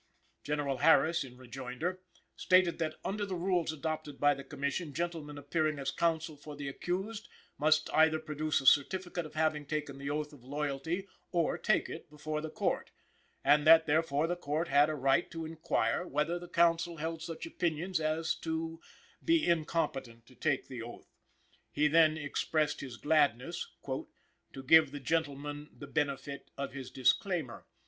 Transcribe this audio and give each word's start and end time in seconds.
General 0.43 0.77
Harris, 0.79 1.23
in 1.23 1.37
rejoinder, 1.37 2.01
stated 2.35 2.79
that 2.79 2.95
under 3.05 3.23
the 3.23 3.35
rules 3.35 3.71
adopted 3.71 4.19
by 4.19 4.33
the 4.33 4.43
Commission 4.43 4.95
gentlemen 4.95 5.37
appearing 5.37 5.77
as 5.77 5.91
counsel 5.91 6.35
for 6.35 6.55
the 6.55 6.67
accused 6.67 7.29
must 7.59 7.87
either 7.93 8.17
produce 8.17 8.59
a 8.59 8.65
certificate 8.65 9.27
of 9.27 9.35
having 9.35 9.63
taken 9.63 9.99
the 9.99 10.09
oath 10.09 10.33
of 10.33 10.43
loyalty 10.43 11.07
or 11.31 11.55
take 11.55 11.87
it 11.87 12.09
before 12.09 12.41
the 12.41 12.49
Court, 12.49 12.89
and 13.43 13.67
that 13.67 13.85
therefore 13.85 14.25
the 14.25 14.35
Court 14.35 14.69
had 14.69 14.89
a 14.89 14.95
right 14.95 15.29
to 15.29 15.45
inquire 15.45 16.07
whether 16.07 16.47
counsel 16.47 16.97
held 16.97 17.21
such 17.21 17.45
opinions 17.45 17.99
as 18.01 18.33
to 18.33 18.81
be 19.23 19.45
incompetent 19.45 20.25
to 20.25 20.33
take 20.33 20.67
the 20.67 20.81
oath. 20.81 21.13
He 21.71 21.87
then 21.87 22.17
expressed 22.17 22.81
his 22.81 22.97
gladness 22.97 23.67
"to 23.85 24.63
give 24.65 24.89
the 24.91 24.99
gentleman 24.99 25.69
the 25.71 25.85
benefit 25.85 26.49
of 26.57 26.71
his 26.73 26.89
disclaimer. 26.89 27.67